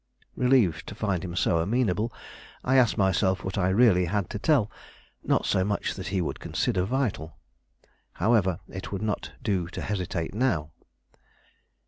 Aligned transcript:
Relieved 0.35 0.87
to 0.87 0.95
find 0.95 1.23
him 1.23 1.35
so 1.35 1.59
amenable, 1.59 2.11
I 2.63 2.75
asked 2.77 2.97
myself 2.97 3.43
what 3.43 3.55
I 3.55 3.69
really 3.69 4.05
had 4.05 4.31
to 4.31 4.39
tell; 4.39 4.71
not 5.23 5.45
so 5.45 5.63
much 5.63 5.93
that 5.93 6.07
he 6.07 6.21
would 6.21 6.39
consider 6.39 6.85
vital. 6.85 7.37
However, 8.13 8.61
it 8.67 8.91
would 8.91 9.03
not 9.03 9.33
do 9.43 9.67
to 9.67 9.79
hesitate 9.83 10.33
now. 10.33 10.71